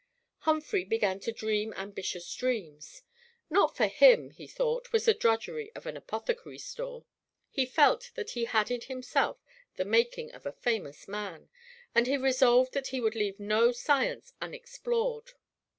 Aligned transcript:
Humphry 0.39 0.83
began 0.83 1.19
to 1.19 1.31
dream 1.31 1.75
ambitious 1.75 2.33
dreams. 2.33 3.03
Not 3.51 3.77
for 3.77 3.85
him, 3.85 4.31
he 4.31 4.47
thought, 4.47 4.91
was 4.91 5.05
the 5.05 5.13
drudgery 5.13 5.71
of 5.75 5.85
an 5.85 5.95
apothecary 5.95 6.57
store. 6.57 7.05
He 7.51 7.67
felt 7.67 8.09
that 8.15 8.31
he 8.31 8.45
had 8.45 8.71
in 8.71 8.81
himself 8.81 9.37
the 9.75 9.85
making 9.85 10.31
of 10.33 10.47
a 10.47 10.53
famous 10.53 11.07
man, 11.07 11.49
and 11.93 12.07
he 12.07 12.17
resolved 12.17 12.73
that 12.73 12.87
he 12.87 12.99
would 12.99 13.13
leave 13.13 13.39
no 13.39 13.71
science 13.71 14.33
unexplored. 14.41 15.33